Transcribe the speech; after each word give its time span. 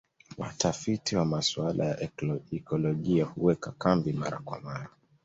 Watafiti 0.37 1.15
wa 1.15 1.25
masuala 1.25 1.85
ya 1.85 2.09
ekolojia 2.51 3.25
huweka 3.25 3.71
kambi 3.71 4.13
mara 4.13 4.39
kwa 4.39 4.61
mara 4.61 4.89